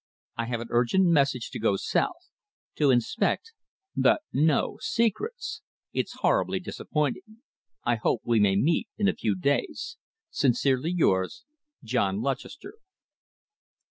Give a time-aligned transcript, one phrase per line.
[0.35, 2.31] I have an urgent message to go south;
[2.77, 3.53] to inspect
[3.95, 5.61] but no secrets!
[5.93, 7.41] It's horribly disappointing.
[7.83, 9.97] I hope we may meet in a few days.
[10.31, 11.45] Sincerely yours,
[11.83, 12.73] JOHN LUTCHESTER.